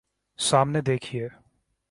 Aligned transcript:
سامنے 0.39 0.81
دیکھئے 0.81 1.27